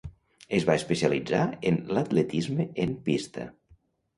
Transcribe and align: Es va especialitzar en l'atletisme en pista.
Es 0.59 0.63
va 0.69 0.77
especialitzar 0.79 1.43
en 1.73 1.77
l'atletisme 1.97 2.67
en 2.87 2.97
pista. 3.11 3.47